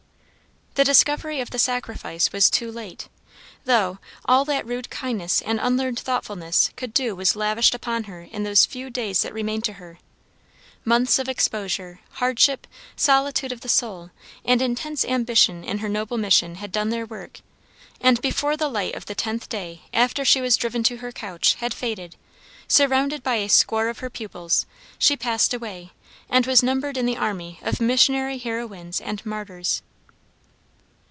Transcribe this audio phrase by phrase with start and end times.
[0.75, 3.09] The discovery of the sacrifice was too late,
[3.65, 8.43] though, all that rude kindness and unlearned thoughtfulness could do was lavished upon her in
[8.43, 9.99] those few days that remained to her.
[10.85, 14.11] Months of exposure, hardship, solitude of the soul,
[14.45, 17.41] and intense ambition in her noble mission had done their work,
[17.99, 21.55] and before the light of the tenth day after she was driven to her couch,
[21.55, 22.15] had faded,
[22.69, 24.65] surrounded by a score of her pupils,
[24.97, 25.91] she passed away,
[26.29, 29.81] and was numbered in the army of missionary heroines and martyrs.